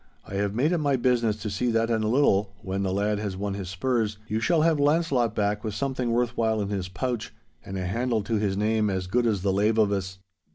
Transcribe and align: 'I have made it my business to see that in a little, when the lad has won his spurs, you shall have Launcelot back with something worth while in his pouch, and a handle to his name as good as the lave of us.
'I 0.25 0.33
have 0.33 0.55
made 0.55 0.71
it 0.71 0.79
my 0.79 0.95
business 0.95 1.37
to 1.43 1.49
see 1.51 1.69
that 1.69 1.91
in 1.91 2.01
a 2.01 2.07
little, 2.07 2.49
when 2.63 2.81
the 2.81 2.91
lad 2.91 3.19
has 3.19 3.37
won 3.37 3.53
his 3.53 3.69
spurs, 3.69 4.17
you 4.27 4.39
shall 4.39 4.63
have 4.63 4.79
Launcelot 4.79 5.35
back 5.35 5.63
with 5.63 5.75
something 5.75 6.11
worth 6.11 6.35
while 6.35 6.59
in 6.59 6.69
his 6.69 6.89
pouch, 6.89 7.31
and 7.63 7.77
a 7.77 7.85
handle 7.85 8.23
to 8.23 8.37
his 8.39 8.57
name 8.57 8.89
as 8.89 9.05
good 9.05 9.27
as 9.27 9.43
the 9.43 9.53
lave 9.53 9.77
of 9.77 9.91
us. 9.91 10.17